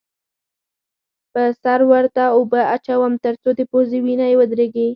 پر 1.33 1.49
سر 1.63 1.79
ورته 1.91 2.23
اوبه 2.37 2.61
اچوم؛ 2.75 3.13
تر 3.23 3.33
څو 3.41 3.49
د 3.57 3.59
پوزې 3.71 3.99
وینه 4.05 4.25
یې 4.31 4.35
ودرېږې. 4.39 4.87